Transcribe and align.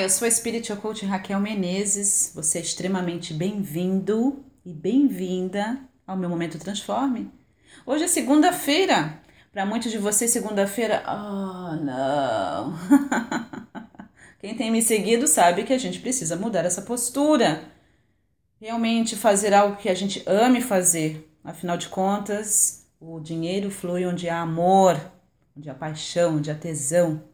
Eu 0.00 0.08
sou 0.08 0.28
a 0.28 0.30
Spiritual 0.30 0.78
Coach 0.78 1.04
Raquel 1.04 1.40
Menezes. 1.40 2.30
Você 2.32 2.58
é 2.58 2.60
extremamente 2.60 3.34
bem-vindo 3.34 4.44
e 4.64 4.72
bem-vinda 4.72 5.76
ao 6.06 6.16
meu 6.16 6.30
Momento 6.30 6.56
Transforme. 6.56 7.28
Hoje 7.84 8.04
é 8.04 8.06
segunda-feira. 8.06 9.20
Para 9.50 9.66
muitos 9.66 9.90
de 9.90 9.98
vocês, 9.98 10.30
segunda-feira, 10.30 11.02
oh 11.04 11.74
não. 11.84 12.78
Quem 14.38 14.54
tem 14.54 14.70
me 14.70 14.80
seguido 14.82 15.26
sabe 15.26 15.64
que 15.64 15.72
a 15.72 15.78
gente 15.78 15.98
precisa 15.98 16.36
mudar 16.36 16.64
essa 16.64 16.82
postura. 16.82 17.64
Realmente 18.60 19.16
fazer 19.16 19.52
algo 19.52 19.78
que 19.78 19.88
a 19.88 19.94
gente 19.94 20.22
ame 20.28 20.60
fazer. 20.60 21.28
Afinal 21.42 21.76
de 21.76 21.88
contas, 21.88 22.86
o 23.00 23.18
dinheiro 23.18 23.68
flui 23.68 24.06
onde 24.06 24.28
há 24.28 24.42
amor, 24.42 25.00
onde 25.56 25.68
há 25.68 25.74
paixão, 25.74 26.36
onde 26.36 26.52
há 26.52 26.54
tesão. 26.54 27.24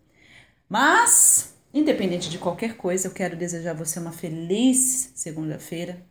Mas 0.67 1.54
Independente 1.75 2.31
de 2.31 2.39
qualquer 2.39 2.77
coisa, 2.77 3.09
eu 3.09 3.11
quero 3.11 3.37
desejar 3.37 3.73
a 3.73 3.75
você 3.75 3.99
uma 3.99 4.13
feliz 4.13 5.11
segunda-feira 5.13 6.07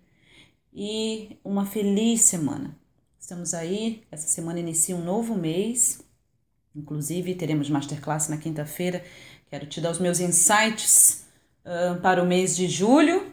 e 0.73 1.37
uma 1.41 1.65
feliz 1.65 2.19
semana. 2.23 2.77
Estamos 3.17 3.53
aí, 3.53 4.03
essa 4.11 4.27
semana 4.27 4.59
inicia 4.59 4.93
um 4.93 5.01
novo 5.01 5.35
mês, 5.35 6.03
inclusive 6.75 7.33
teremos 7.35 7.69
masterclass 7.69 8.27
na 8.27 8.35
quinta-feira. 8.35 9.05
Quero 9.49 9.65
te 9.65 9.79
dar 9.79 9.91
os 9.91 9.99
meus 9.99 10.19
insights 10.19 11.25
uh, 11.63 11.97
para 12.01 12.21
o 12.21 12.25
mês 12.25 12.57
de 12.57 12.67
julho 12.67 13.31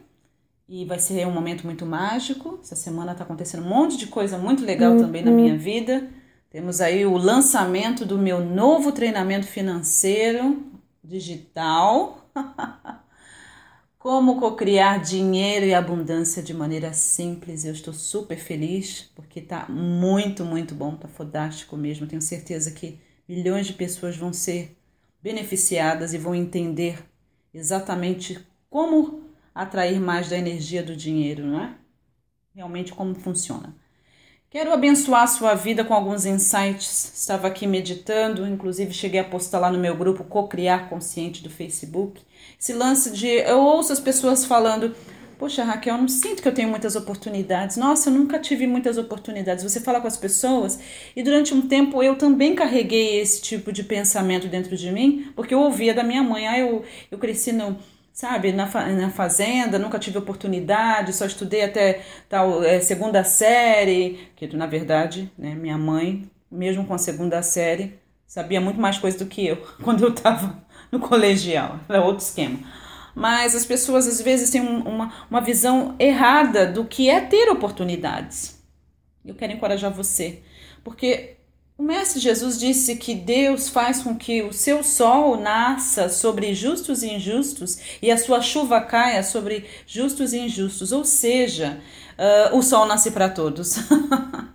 e 0.69 0.85
vai 0.85 1.01
ser 1.01 1.27
um 1.27 1.33
momento 1.33 1.66
muito 1.66 1.85
mágico. 1.85 2.60
Essa 2.62 2.77
semana 2.77 3.10
está 3.10 3.24
acontecendo 3.24 3.65
um 3.65 3.69
monte 3.69 3.97
de 3.97 4.07
coisa 4.07 4.38
muito 4.38 4.65
legal 4.65 4.93
uhum. 4.93 5.01
também 5.01 5.24
na 5.24 5.33
minha 5.33 5.59
vida. 5.59 6.09
Temos 6.49 6.80
aí 6.80 7.05
o 7.05 7.16
lançamento 7.16 8.07
do 8.07 8.16
meu 8.16 8.38
novo 8.38 8.93
treinamento 8.93 9.49
financeiro 9.49 10.65
digital 11.02 12.20
Como 13.98 14.40
cocriar 14.40 15.00
dinheiro 15.00 15.66
e 15.66 15.74
abundância 15.74 16.42
de 16.42 16.54
maneira 16.54 16.92
simples. 16.92 17.64
Eu 17.64 17.73
estou 17.73 17.92
super 17.92 18.38
feliz 18.38 19.10
porque 19.14 19.40
tá 19.40 19.68
muito, 19.68 20.45
muito 20.45 20.74
bom, 20.74 20.96
tá 20.96 21.06
fodástico 21.06 21.76
mesmo. 21.76 22.06
Tenho 22.06 22.23
certeza 22.23 22.70
que 22.70 22.98
milhões 23.28 23.66
de 23.66 23.74
pessoas 23.74 24.16
vão 24.16 24.32
ser 24.32 24.76
beneficiadas 25.23 26.14
e 26.14 26.18
vão 26.18 26.34
entender 26.34 27.04
exatamente 27.52 28.38
como 28.70 29.24
atrair 29.54 30.01
mais 30.01 30.30
da 30.30 30.38
energia 30.38 30.82
do 30.82 30.96
dinheiro, 30.96 31.45
não 31.45 31.60
é? 31.60 31.76
Realmente 32.54 32.92
como 32.92 33.14
funciona. 33.14 33.76
Quero 34.52 34.73
abençoar 34.73 35.23
a 35.23 35.26
sua 35.29 35.54
vida 35.54 35.84
com 35.84 35.95
alguns 35.95 36.26
insights. 36.26 37.12
Estava 37.15 37.46
aqui 37.46 37.68
meditando, 37.68 38.45
inclusive 38.45 38.92
cheguei 38.92 39.20
a 39.20 39.24
postar 39.24 39.60
lá 39.60 39.70
no 39.70 39.79
meu 39.79 39.95
grupo 39.95 40.24
Cocriar 40.24 40.88
Consciente 40.88 41.40
do 41.40 41.48
Facebook. 41.48 42.20
Esse 42.59 42.73
lance 42.73 43.12
de 43.12 43.29
eu 43.29 43.60
ouço 43.60 43.92
as 43.92 44.01
pessoas 44.01 44.45
falando: 44.45 44.92
Poxa, 45.38 45.62
Raquel, 45.62 45.95
eu 45.95 46.01
não 46.01 46.09
sinto 46.09 46.42
que 46.42 46.48
eu 46.48 46.52
tenho 46.52 46.68
muitas 46.68 46.96
oportunidades. 46.96 47.76
Nossa, 47.76 48.10
eu 48.10 48.15
nunca 48.15 48.40
tive 48.40 48.66
muitas 48.66 48.98
oportunidades. 48.98 49.62
Você 49.62 49.79
fala 49.79 50.01
com 50.01 50.09
as 50.09 50.16
pessoas 50.16 50.80
e 51.14 51.23
durante 51.23 51.54
um 51.54 51.62
tempo 51.62 52.02
eu 52.02 52.16
também 52.16 52.57
carreguei 52.57 53.20
esse 53.20 53.40
tipo 53.40 53.70
de 53.70 53.85
pensamento 53.85 54.48
dentro 54.48 54.76
de 54.76 54.90
mim, 54.90 55.30
porque 55.37 55.54
eu 55.54 55.60
ouvia 55.60 55.95
da 55.95 56.02
minha 56.02 56.24
mãe: 56.24 56.48
ah, 56.48 56.59
eu, 56.59 56.85
eu 57.09 57.18
cresci 57.18 57.52
no 57.52 57.79
sabe, 58.21 58.52
na, 58.52 58.66
na 58.66 59.10
fazenda, 59.10 59.79
nunca 59.79 59.99
tive 59.99 60.18
oportunidade, 60.18 61.15
só 61.15 61.24
estudei 61.24 61.65
até 61.65 62.02
tal 62.29 62.63
é, 62.63 62.79
segunda 62.79 63.24
série, 63.24 64.28
que 64.37 64.47
na 64.54 64.66
verdade, 64.66 65.32
né, 65.38 65.54
minha 65.54 65.78
mãe, 65.78 66.31
mesmo 66.50 66.84
com 66.84 66.93
a 66.93 66.98
segunda 66.98 67.43
série, 67.43 67.98
sabia 68.26 68.60
muito 68.60 68.78
mais 68.78 68.98
coisa 68.98 69.16
do 69.16 69.25
que 69.25 69.47
eu 69.47 69.56
quando 69.82 70.04
eu 70.04 70.10
estava 70.10 70.62
no 70.93 71.00
colegial, 71.00 71.81
era 71.88 72.04
outro 72.04 72.22
esquema. 72.22 72.59
Mas 73.15 73.54
as 73.54 73.65
pessoas 73.65 74.06
às 74.06 74.21
vezes 74.21 74.50
têm 74.50 74.60
uma, 74.60 75.10
uma 75.31 75.41
visão 75.41 75.97
errada 75.98 76.66
do 76.66 76.84
que 76.84 77.08
é 77.08 77.22
ter 77.22 77.48
oportunidades. 77.48 78.62
Eu 79.25 79.34
quero 79.34 79.54
encorajar 79.54 79.91
você, 79.91 80.42
porque 80.84 81.38
o 81.80 81.82
Mestre 81.82 82.20
Jesus 82.20 82.58
disse 82.58 82.94
que 82.96 83.14
Deus 83.14 83.70
faz 83.70 84.02
com 84.02 84.14
que 84.14 84.42
o 84.42 84.52
seu 84.52 84.84
sol 84.84 85.41
nasça 85.41 86.10
sobre 86.10 86.54
justos 86.54 87.02
e 87.02 87.08
injustos 87.08 87.78
e 88.02 88.10
a 88.10 88.18
sua 88.18 88.42
chuva 88.42 88.82
caia 88.82 89.22
sobre 89.22 89.64
justos 89.86 90.34
e 90.34 90.40
injustos, 90.40 90.92
ou 90.92 91.06
seja, 91.06 91.80
uh, 92.52 92.54
o 92.54 92.62
sol 92.62 92.84
nasce 92.84 93.10
para 93.10 93.30
todos. 93.30 93.76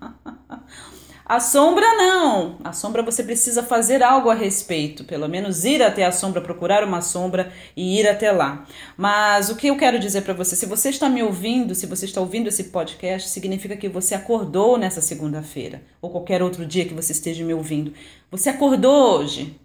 A 1.25 1.39
sombra 1.39 1.85
não. 1.95 2.59
A 2.63 2.71
sombra 2.71 3.01
você 3.01 3.23
precisa 3.23 3.63
fazer 3.63 4.03
algo 4.03 4.29
a 4.29 4.35
respeito, 4.35 5.03
pelo 5.03 5.27
menos 5.27 5.65
ir 5.65 5.81
até 5.81 6.05
a 6.05 6.11
sombra, 6.11 6.39
procurar 6.39 6.83
uma 6.83 7.01
sombra 7.01 7.51
e 7.75 7.99
ir 7.99 8.07
até 8.07 8.31
lá. 8.31 8.63
Mas 8.95 9.49
o 9.49 9.55
que 9.55 9.67
eu 9.67 9.77
quero 9.77 9.97
dizer 9.97 10.21
para 10.21 10.35
você, 10.35 10.55
se 10.55 10.67
você 10.67 10.89
está 10.89 11.09
me 11.09 11.23
ouvindo, 11.23 11.73
se 11.73 11.87
você 11.87 12.05
está 12.05 12.21
ouvindo 12.21 12.47
esse 12.47 12.65
podcast, 12.65 13.27
significa 13.29 13.75
que 13.75 13.89
você 13.89 14.13
acordou 14.13 14.77
nessa 14.77 15.01
segunda-feira 15.01 15.81
ou 15.99 16.11
qualquer 16.11 16.43
outro 16.43 16.63
dia 16.63 16.85
que 16.85 16.93
você 16.93 17.11
esteja 17.11 17.43
me 17.43 17.55
ouvindo. 17.55 17.91
Você 18.29 18.49
acordou 18.49 19.17
hoje. 19.17 19.59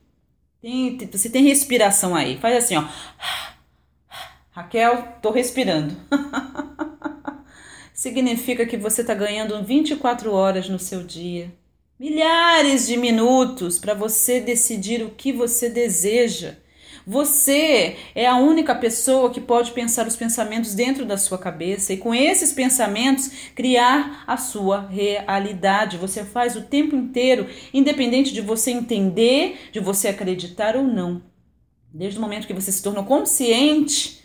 Tem, 0.62 0.96
você 1.12 1.28
tem 1.28 1.44
respiração 1.44 2.14
aí. 2.14 2.38
Faz 2.38 2.56
assim, 2.56 2.76
ó. 2.76 2.84
Raquel, 4.50 5.18
tô 5.20 5.30
respirando. 5.30 5.94
significa 8.00 8.64
que 8.64 8.78
você 8.78 9.02
está 9.02 9.12
ganhando 9.12 9.62
24 9.62 10.32
horas 10.32 10.70
no 10.70 10.78
seu 10.78 11.02
dia, 11.02 11.52
milhares 11.98 12.86
de 12.86 12.96
minutos 12.96 13.78
para 13.78 13.92
você 13.92 14.40
decidir 14.40 15.02
o 15.02 15.10
que 15.10 15.30
você 15.30 15.68
deseja. 15.68 16.54
Você 17.06 17.98
é 18.14 18.26
a 18.26 18.36
única 18.36 18.74
pessoa 18.74 19.28
que 19.28 19.38
pode 19.38 19.72
pensar 19.72 20.06
os 20.06 20.16
pensamentos 20.16 20.74
dentro 20.74 21.04
da 21.04 21.18
sua 21.18 21.36
cabeça 21.36 21.92
e 21.92 21.98
com 21.98 22.14
esses 22.14 22.54
pensamentos 22.54 23.30
criar 23.54 24.24
a 24.26 24.38
sua 24.38 24.88
realidade. 24.88 25.98
Você 25.98 26.24
faz 26.24 26.56
o 26.56 26.62
tempo 26.62 26.96
inteiro, 26.96 27.48
independente 27.74 28.32
de 28.32 28.40
você 28.40 28.70
entender, 28.70 29.68
de 29.72 29.78
você 29.78 30.08
acreditar 30.08 30.74
ou 30.74 30.84
não. 30.84 31.22
Desde 31.92 32.18
o 32.18 32.22
momento 32.22 32.46
que 32.46 32.54
você 32.54 32.72
se 32.72 32.82
tornou 32.82 33.04
consciente 33.04 34.19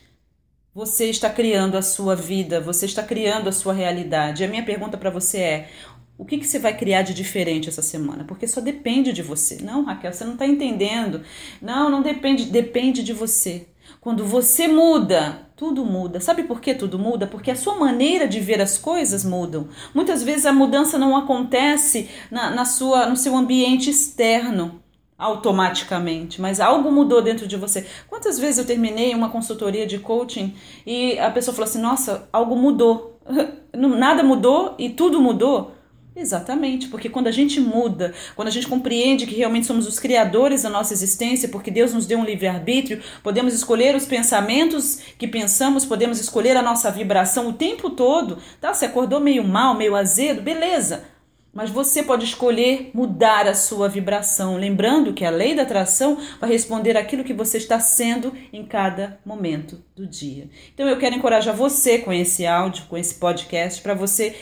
você 0.76 1.06
está 1.06 1.30
criando 1.30 1.78
a 1.78 1.82
sua 1.82 2.18
vida, 2.18 2.60
você 2.60 2.86
está 2.86 3.02
criando 3.02 3.48
a 3.48 3.52
sua 3.54 3.72
realidade. 3.72 4.44
A 4.44 4.48
minha 4.48 4.66
pergunta 4.66 4.98
para 4.98 5.10
você 5.10 5.38
é: 5.38 5.70
o 6.18 6.26
que, 6.26 6.38
que 6.38 6.46
você 6.46 6.60
vai 6.60 6.76
criar 6.76 7.02
de 7.02 7.14
diferente 7.14 7.70
essa 7.70 7.82
semana? 7.82 8.26
Porque 8.26 8.46
só 8.46 8.60
depende 8.60 9.14
de 9.14 9.22
você. 9.22 9.60
Não, 9.62 9.86
Raquel, 9.86 10.12
você 10.12 10.26
não 10.26 10.34
está 10.34 10.46
entendendo. 10.46 11.22
Não, 11.62 11.90
não 11.90 12.02
depende, 12.02 12.44
depende 12.48 13.04
de 13.04 13.14
você. 13.14 13.70
Quando 14.02 14.26
você 14.26 14.68
muda, 14.68 15.48
tudo 15.56 15.86
muda. 15.86 16.20
Sabe 16.20 16.44
por 16.44 16.60
que 16.60 16.76
tudo 16.76 17.00
muda? 17.00 17.26
Porque 17.26 17.52
a 17.52 17.56
sua 17.56 17.76
maneira 17.76 18.28
de 18.28 18.42
ver 18.42 18.62
as 18.62 18.78
coisas 18.78 19.24
mudam. 19.24 19.70
Muitas 19.94 20.24
vezes 20.24 20.46
a 20.46 20.52
mudança 20.52 20.98
não 20.98 21.16
acontece 21.16 22.10
na, 22.30 22.50
na 22.50 22.66
sua, 22.66 23.08
no 23.08 23.16
seu 23.16 23.36
ambiente 23.36 23.90
externo 23.90 24.84
automaticamente, 25.18 26.42
mas 26.42 26.60
algo 26.60 26.92
mudou 26.92 27.22
dentro 27.22 27.48
de 27.48 27.56
você. 27.56 27.86
Quantas 28.08 28.38
vezes 28.38 28.58
eu 28.60 28.66
terminei 28.66 29.14
uma 29.14 29.30
consultoria 29.30 29.86
de 29.86 30.00
coaching 30.00 30.54
e 30.86 31.18
a 31.20 31.32
pessoa 31.32 31.56
falou 31.56 31.70
assim: 31.70 31.82
"Nossa, 31.82 32.28
algo 32.32 32.56
mudou". 32.56 33.20
Nada 33.74 34.24
mudou 34.24 34.76
e 34.78 34.90
tudo 34.90 35.22
mudou? 35.22 35.72
Exatamente, 36.16 36.88
porque 36.88 37.10
quando 37.10 37.28
a 37.28 37.32
gente 37.32 37.60
muda, 37.60 38.14
quando 38.38 38.48
a 38.48 38.52
gente 38.52 38.68
compreende 38.68 39.26
que 39.26 39.36
realmente 39.36 39.66
somos 39.66 39.86
os 39.86 40.00
criadores 40.00 40.64
da 40.64 40.70
nossa 40.70 40.94
existência, 40.94 41.50
porque 41.50 41.70
Deus 41.70 41.94
nos 41.94 42.06
deu 42.06 42.18
um 42.18 42.24
livre-arbítrio, 42.24 43.02
podemos 43.22 43.54
escolher 43.54 43.94
os 43.98 44.06
pensamentos 44.06 45.00
que 45.18 45.28
pensamos, 45.28 45.84
podemos 45.84 46.18
escolher 46.18 46.56
a 46.56 46.62
nossa 46.62 46.90
vibração 46.90 47.50
o 47.50 47.54
tempo 47.54 47.90
todo. 47.90 48.38
Tá? 48.62 48.74
Você 48.74 48.86
acordou 48.86 49.20
meio 49.20 49.44
mal, 49.44 49.76
meio 49.76 49.94
azedo, 49.94 50.42
beleza 50.42 51.15
mas 51.56 51.70
você 51.70 52.04
pode 52.04 52.26
escolher 52.26 52.92
mudar 52.94 53.48
a 53.48 53.56
sua 53.56 53.88
vibração, 53.88 54.58
lembrando 54.58 55.14
que 55.14 55.24
a 55.24 55.30
lei 55.30 55.56
da 55.56 55.62
atração 55.62 56.18
vai 56.40 56.50
responder 56.50 56.98
aquilo 56.98 57.24
que 57.24 57.34
você 57.34 57.58
está 57.58 57.80
sendo 57.80 58.36
em 58.52 58.66
cada 58.66 59.18
momento 59.26 59.82
do 59.96 60.06
dia. 60.06 60.50
Então 60.74 60.86
eu 60.86 61.00
quero 61.00 61.16
encorajar 61.16 61.56
você 61.56 62.00
com 62.00 62.12
esse 62.12 62.46
áudio, 62.46 62.88
com 62.90 62.98
esse 62.98 63.16
podcast, 63.16 63.82
para 63.82 63.94
você 63.94 64.36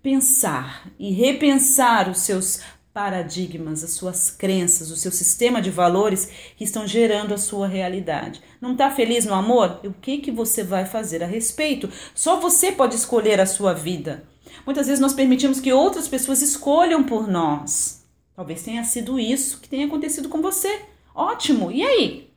pensar 0.00 0.88
e 0.96 1.12
repensar 1.12 2.08
os 2.08 2.20
seus 2.20 2.60
paradigmas, 2.94 3.82
as 3.82 3.92
suas 3.92 4.30
crenças, 4.30 4.90
o 4.90 4.96
seu 4.96 5.10
sistema 5.10 5.60
de 5.60 5.70
valores 5.70 6.30
que 6.56 6.64
estão 6.64 6.86
gerando 6.86 7.34
a 7.34 7.38
sua 7.38 7.66
realidade. 7.66 8.40
Não 8.60 8.72
está 8.72 8.90
feliz 8.90 9.24
no 9.24 9.34
amor? 9.34 9.80
O 9.84 9.92
que 9.92 10.18
que 10.18 10.30
você 10.30 10.62
vai 10.62 10.84
fazer 10.84 11.22
a 11.22 11.26
respeito? 11.26 11.90
Só 12.14 12.38
você 12.38 12.70
pode 12.70 12.94
escolher 12.94 13.40
a 13.40 13.46
sua 13.46 13.72
vida. 13.72 14.24
Muitas 14.64 14.86
vezes 14.86 15.00
nós 15.00 15.14
permitimos 15.14 15.60
que 15.60 15.72
outras 15.72 16.08
pessoas 16.08 16.42
escolham 16.42 17.04
por 17.04 17.28
nós. 17.28 18.04
Talvez 18.34 18.62
tenha 18.62 18.84
sido 18.84 19.18
isso 19.18 19.60
que 19.60 19.68
tenha 19.68 19.86
acontecido 19.86 20.28
com 20.28 20.40
você. 20.40 20.82
Ótimo! 21.14 21.70
E 21.70 21.82
aí? 21.82 22.30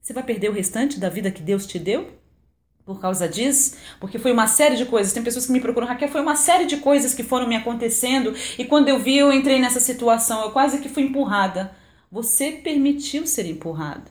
Você 0.00 0.12
vai 0.12 0.22
perder 0.22 0.48
o 0.50 0.54
restante 0.54 0.98
da 0.98 1.08
vida 1.08 1.30
que 1.30 1.42
Deus 1.42 1.66
te 1.66 1.78
deu? 1.78 2.08
Por 2.84 3.00
causa 3.00 3.28
disso? 3.28 3.76
Porque 4.00 4.18
foi 4.18 4.32
uma 4.32 4.46
série 4.46 4.76
de 4.76 4.86
coisas. 4.86 5.12
Tem 5.12 5.22
pessoas 5.22 5.46
que 5.46 5.52
me 5.52 5.60
procuram, 5.60 5.86
Raquel, 5.86 6.08
foi 6.08 6.20
uma 6.20 6.34
série 6.34 6.64
de 6.64 6.78
coisas 6.78 7.14
que 7.14 7.22
foram 7.22 7.46
me 7.46 7.54
acontecendo 7.54 8.34
e 8.58 8.64
quando 8.64 8.88
eu 8.88 8.98
vi, 8.98 9.16
eu 9.18 9.32
entrei 9.32 9.60
nessa 9.60 9.80
situação. 9.80 10.42
Eu 10.42 10.50
quase 10.50 10.80
que 10.80 10.88
fui 10.88 11.04
empurrada. 11.04 11.76
Você 12.10 12.52
permitiu 12.52 13.26
ser 13.26 13.46
empurrada. 13.46 14.10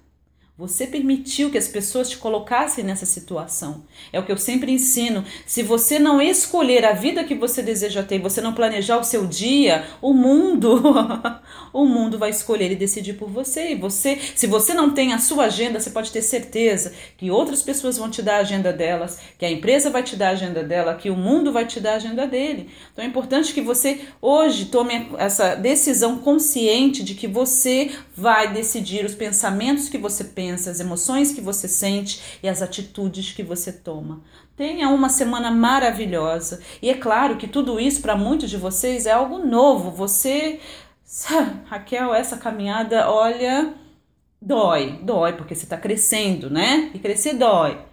Você 0.60 0.86
permitiu 0.86 1.50
que 1.50 1.58
as 1.58 1.70
pessoas 1.70 2.10
te 2.10 2.18
colocassem 2.18 2.84
nessa 2.84 3.06
situação. 3.06 3.82
É 4.12 4.20
o 4.20 4.26
que 4.26 4.32
eu 4.32 4.36
sempre 4.36 4.74
ensino. 4.74 5.24
Se 5.46 5.64
você 5.64 5.98
não 5.98 6.22
escolher 6.22 6.84
a 6.84 6.92
vida 6.92 7.24
que 7.24 7.34
você 7.34 7.62
deseja 7.62 8.04
ter, 8.04 8.20
você 8.20 8.42
não 8.42 8.54
planejar 8.54 8.98
o 8.98 9.04
seu 9.06 9.26
dia, 9.26 9.86
o 10.02 10.14
mundo, 10.14 10.84
o 11.72 11.86
mundo 11.86 12.18
vai 12.18 12.30
escolher 12.30 12.74
e 12.74 12.76
decidir 12.76 13.14
por 13.14 13.30
você. 13.30 13.72
E 13.72 13.76
você, 13.76 14.20
se 14.36 14.48
você 14.48 14.74
não 14.74 14.94
tem 14.94 15.14
a 15.14 15.18
sua 15.18 15.46
agenda, 15.46 15.80
você 15.80 15.92
pode 15.92 16.12
ter 16.12 16.22
certeza 16.22 16.92
que 17.16 17.32
outras 17.32 17.62
pessoas 17.62 17.98
vão 17.98 18.10
te 18.10 18.22
dar 18.22 18.36
a 18.36 18.40
agenda 18.40 18.74
delas, 18.74 19.18
que 19.38 19.46
a 19.46 19.52
empresa 19.52 19.90
vai 19.90 20.04
te 20.04 20.18
dar 20.18 20.28
a 20.28 20.32
agenda 20.32 20.62
dela, 20.62 20.96
que 20.96 21.10
o 21.10 21.16
mundo 21.16 21.54
vai 21.54 21.66
te 21.66 21.80
dar 21.80 21.94
a 21.94 21.96
agenda 21.96 22.28
dele. 22.28 22.70
Então 22.92 23.06
é 23.06 23.08
importante 23.08 23.54
que 23.54 23.62
você 23.62 24.02
hoje 24.22 24.66
tome 24.66 25.10
essa 25.18 25.56
decisão 25.56 26.18
consciente 26.18 27.02
de 27.02 27.16
que 27.16 27.28
você 27.28 27.92
vai 28.14 28.52
decidir 28.52 29.06
os 29.06 29.16
pensamentos 29.16 29.88
que 29.88 29.98
você 29.98 30.26
pensa 30.26 30.49
pensa, 30.50 30.72
as 30.72 30.80
emoções 30.80 31.32
que 31.32 31.42
você 31.42 31.68
sente 31.68 32.40
e 32.42 32.50
as 32.50 32.62
atitudes 32.62 33.32
que 33.32 33.44
você 33.44 33.72
toma. 33.72 34.22
Tenha 34.56 34.90
uma 34.90 35.10
semana 35.10 35.52
maravilhosa. 35.52 36.62
E 36.82 36.90
é 36.90 36.96
claro 36.96 37.38
que 37.38 37.48
tudo 37.48 37.80
isso 37.80 38.02
para 38.02 38.16
muitos 38.16 38.50
de 38.50 38.58
vocês 38.58 39.06
é 39.06 39.12
algo 39.12 39.38
novo. 39.40 39.92
Você, 39.92 40.60
Raquel, 41.66 42.14
essa 42.14 42.38
caminhada, 42.38 43.10
olha, 43.10 43.74
dói, 44.42 45.00
dói 45.04 45.34
porque 45.34 45.54
você 45.54 45.66
está 45.66 45.78
crescendo, 45.78 46.50
né? 46.50 46.90
E 46.94 47.00
crescer 47.00 47.34
dói 47.34 47.89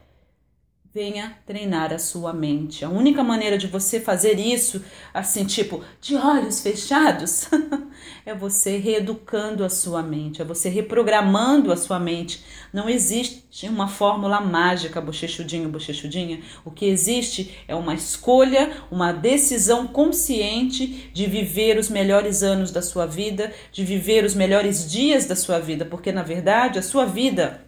venha 0.97 1.37
treinar 1.45 1.93
a 1.93 1.99
sua 1.99 2.33
mente. 2.33 2.83
A 2.83 2.89
única 2.89 3.23
maneira 3.23 3.59
de 3.59 3.67
você 3.67 4.01
fazer 4.01 4.41
isso, 4.41 4.83
assim, 5.13 5.45
tipo, 5.45 5.85
de 6.01 6.15
olhos 6.17 6.63
fechados, 6.63 7.51
é 8.25 8.35
você 8.35 8.79
reeducando 8.79 9.63
a 9.63 9.69
sua 9.69 10.03
mente, 10.03 10.41
é 10.41 10.45
você 10.45 10.71
reprogramando 10.71 11.71
a 11.71 11.77
sua 11.77 11.99
mente. 11.99 12.43
Não 12.73 12.89
existe 12.89 13.69
uma 13.69 13.89
fórmula 13.89 14.41
mágica, 14.41 14.99
bochechudinho, 14.99 15.69
bochechudinha. 15.69 16.41
O 16.65 16.71
que 16.71 16.87
existe 16.87 17.55
é 17.69 17.75
uma 17.75 17.93
escolha, 17.93 18.73
uma 18.91 19.13
decisão 19.13 19.87
consciente 19.87 21.11
de 21.13 21.27
viver 21.27 21.77
os 21.77 21.91
melhores 21.91 22.43
anos 22.43 22.71
da 22.71 22.81
sua 22.81 23.05
vida, 23.05 23.53
de 23.71 23.85
viver 23.85 24.25
os 24.25 24.35
melhores 24.35 24.91
dias 24.91 25.27
da 25.27 25.37
sua 25.37 25.59
vida, 25.59 25.85
porque 25.85 26.11
na 26.11 26.23
verdade 26.23 26.79
a 26.79 26.83
sua 26.83 27.05
vida 27.05 27.66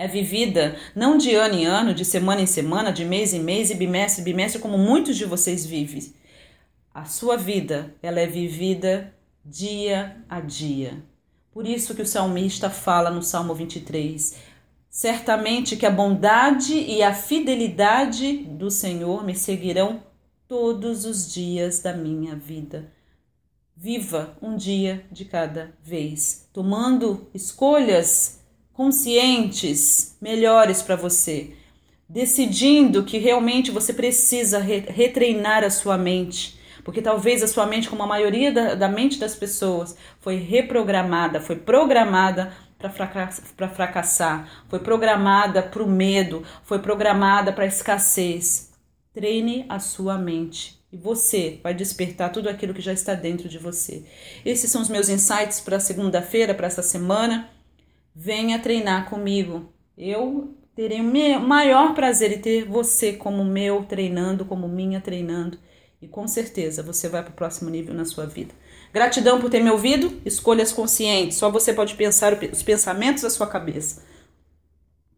é 0.00 0.08
vivida 0.08 0.76
não 0.96 1.18
de 1.18 1.34
ano 1.34 1.54
em 1.54 1.66
ano, 1.66 1.92
de 1.92 2.06
semana 2.06 2.40
em 2.40 2.46
semana, 2.46 2.90
de 2.90 3.04
mês 3.04 3.34
em 3.34 3.40
mês 3.40 3.68
e 3.68 3.74
bimestre 3.74 4.22
em 4.22 4.24
bimestre, 4.24 4.58
como 4.58 4.78
muitos 4.78 5.14
de 5.14 5.26
vocês 5.26 5.66
vivem. 5.66 6.14
A 6.94 7.04
sua 7.04 7.36
vida, 7.36 7.94
ela 8.02 8.18
é 8.18 8.26
vivida 8.26 9.14
dia 9.44 10.16
a 10.26 10.40
dia. 10.40 11.04
Por 11.52 11.66
isso 11.66 11.94
que 11.94 12.00
o 12.00 12.06
salmista 12.06 12.70
fala 12.70 13.10
no 13.10 13.22
Salmo 13.22 13.54
23: 13.54 14.36
Certamente 14.88 15.76
que 15.76 15.84
a 15.84 15.90
bondade 15.90 16.72
e 16.72 17.02
a 17.02 17.12
fidelidade 17.12 18.38
do 18.38 18.70
Senhor 18.70 19.22
me 19.22 19.34
seguirão 19.34 20.02
todos 20.48 21.04
os 21.04 21.30
dias 21.30 21.80
da 21.80 21.92
minha 21.92 22.34
vida. 22.34 22.90
Viva 23.76 24.34
um 24.40 24.56
dia 24.56 25.04
de 25.12 25.26
cada 25.26 25.74
vez, 25.84 26.48
tomando 26.54 27.28
escolhas 27.34 28.39
conscientes, 28.80 30.16
melhores 30.22 30.80
para 30.80 30.96
você, 30.96 31.50
decidindo 32.08 33.04
que 33.04 33.18
realmente 33.18 33.70
você 33.70 33.92
precisa 33.92 34.58
re 34.58 34.78
retreinar 34.88 35.62
a 35.62 35.68
sua 35.68 35.98
mente, 35.98 36.58
porque 36.82 37.02
talvez 37.02 37.42
a 37.42 37.46
sua 37.46 37.66
mente, 37.66 37.90
como 37.90 38.02
a 38.02 38.06
maioria 38.06 38.50
da, 38.50 38.74
da 38.74 38.88
mente 38.88 39.18
das 39.18 39.34
pessoas, 39.34 39.94
foi 40.18 40.36
reprogramada, 40.36 41.42
foi 41.42 41.56
programada 41.56 42.54
para 42.78 42.88
fracass 42.88 43.42
fracassar, 43.74 44.48
foi 44.66 44.78
programada 44.78 45.62
para 45.62 45.82
o 45.82 45.86
medo, 45.86 46.42
foi 46.64 46.78
programada 46.78 47.52
para 47.52 47.64
a 47.64 47.68
escassez. 47.68 48.70
Treine 49.12 49.66
a 49.68 49.78
sua 49.78 50.16
mente 50.16 50.80
e 50.90 50.96
você 50.96 51.60
vai 51.62 51.74
despertar 51.74 52.32
tudo 52.32 52.48
aquilo 52.48 52.72
que 52.72 52.80
já 52.80 52.94
está 52.94 53.12
dentro 53.12 53.46
de 53.46 53.58
você. 53.58 54.06
Esses 54.42 54.70
são 54.70 54.80
os 54.80 54.88
meus 54.88 55.10
insights 55.10 55.60
para 55.60 55.78
segunda-feira, 55.78 56.54
para 56.54 56.66
essa 56.66 56.82
semana 56.82 57.59
venha 58.14 58.58
treinar 58.58 59.08
comigo. 59.08 59.72
Eu 59.96 60.54
terei 60.74 61.00
o 61.00 61.40
maior 61.40 61.94
prazer 61.94 62.32
em 62.32 62.40
ter 62.40 62.64
você 62.64 63.12
como 63.12 63.44
meu 63.44 63.84
treinando, 63.84 64.44
como 64.44 64.68
minha 64.68 65.00
treinando. 65.00 65.58
E 66.00 66.08
com 66.08 66.26
certeza 66.26 66.82
você 66.82 67.08
vai 67.08 67.22
para 67.22 67.32
o 67.32 67.34
próximo 67.34 67.68
nível 67.68 67.94
na 67.94 68.04
sua 68.04 68.24
vida. 68.26 68.54
Gratidão 68.92 69.40
por 69.40 69.50
ter 69.50 69.62
me 69.62 69.70
ouvido. 69.70 70.20
Escolhas 70.24 70.72
conscientes. 70.72 71.36
Só 71.36 71.50
você 71.50 71.72
pode 71.72 71.94
pensar 71.94 72.32
os 72.32 72.62
pensamentos 72.62 73.22
da 73.22 73.30
sua 73.30 73.46
cabeça. 73.46 74.02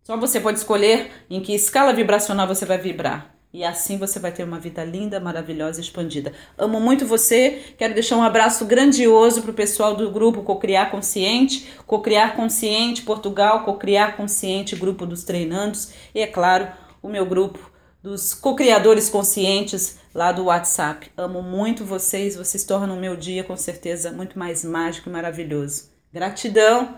Só 0.02 0.16
você 0.16 0.40
pode 0.40 0.58
escolher 0.58 1.10
em 1.30 1.40
que 1.40 1.54
escala 1.54 1.92
vibracional 1.92 2.48
você 2.48 2.66
vai 2.66 2.78
vibrar. 2.78 3.31
E 3.52 3.64
assim 3.64 3.99
você 3.99 4.19
vai 4.19 4.32
ter 4.32 4.44
uma 4.44 4.58
vida 4.58 4.82
linda, 4.82 5.20
maravilhosa 5.20 5.78
e 5.78 5.82
expandida. 5.82 6.32
Amo 6.56 6.81
muito 6.81 7.04
você. 7.04 7.75
Quero 7.76 7.93
deixar 7.93 8.16
um 8.16 8.22
abraço 8.22 8.64
grandioso 8.64 9.43
para 9.43 9.50
o 9.50 9.54
pessoal 9.54 9.94
do 9.94 10.10
grupo 10.10 10.43
Cocriar 10.43 10.90
Consciente, 10.90 11.69
Cocriar 11.87 12.34
Consciente 12.34 13.02
Portugal, 13.02 13.64
Cocriar 13.64 14.16
Consciente 14.16 14.75
Grupo 14.75 15.04
dos 15.04 15.25
Treinandos 15.25 15.93
e, 16.14 16.20
é 16.20 16.26
claro, 16.26 16.69
o 17.02 17.08
meu 17.08 17.26
grupo 17.26 17.70
dos 18.02 18.34
cocriadores 18.34 19.08
conscientes 19.08 19.99
lá 20.14 20.32
do 20.32 20.44
WhatsApp. 20.44 21.10
Amo 21.16 21.43
muito 21.43 21.84
vocês. 21.84 22.37
Vocês 22.37 22.64
tornam 22.64 22.96
o 22.96 23.00
meu 23.00 23.16
dia 23.16 23.44
com 23.44 23.56
certeza 23.56 24.10
muito 24.10 24.38
mais 24.38 24.64
mágico 24.64 25.08
e 25.08 25.12
maravilhoso. 25.12 25.90
Gratidão 26.12 26.96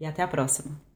e 0.00 0.06
até 0.06 0.22
a 0.22 0.28
próxima. 0.28 0.89